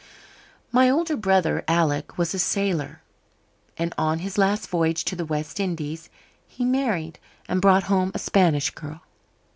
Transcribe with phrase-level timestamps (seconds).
[0.71, 3.03] "My older brother, Alec, was a sailor,
[3.77, 6.09] and on his last voyage to the West Indies
[6.47, 9.01] he married and brought home a Spanish girl.